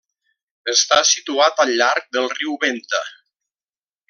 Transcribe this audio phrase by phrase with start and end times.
[0.71, 3.03] Està situat al llarg del riu Venta.